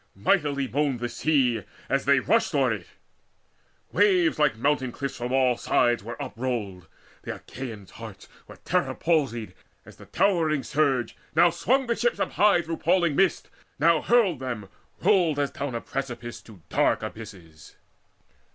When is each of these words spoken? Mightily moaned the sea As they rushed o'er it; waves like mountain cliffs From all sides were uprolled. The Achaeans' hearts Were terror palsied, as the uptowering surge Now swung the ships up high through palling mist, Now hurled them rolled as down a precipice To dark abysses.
Mightily 0.15 0.67
moaned 0.67 0.99
the 0.99 1.07
sea 1.07 1.63
As 1.87 2.05
they 2.05 2.19
rushed 2.19 2.55
o'er 2.55 2.73
it; 2.73 2.87
waves 3.91 4.39
like 4.39 4.55
mountain 4.57 4.91
cliffs 4.91 5.15
From 5.17 5.31
all 5.31 5.57
sides 5.57 6.03
were 6.03 6.19
uprolled. 6.19 6.87
The 7.21 7.35
Achaeans' 7.35 7.91
hearts 7.91 8.27
Were 8.47 8.55
terror 8.55 8.95
palsied, 8.95 9.53
as 9.85 9.97
the 9.97 10.07
uptowering 10.07 10.63
surge 10.65 11.15
Now 11.35 11.51
swung 11.51 11.85
the 11.85 11.95
ships 11.95 12.19
up 12.19 12.31
high 12.31 12.63
through 12.63 12.77
palling 12.77 13.15
mist, 13.15 13.51
Now 13.77 14.01
hurled 14.01 14.39
them 14.39 14.69
rolled 15.03 15.37
as 15.37 15.51
down 15.51 15.75
a 15.75 15.81
precipice 15.81 16.41
To 16.41 16.63
dark 16.69 17.03
abysses. 17.03 17.75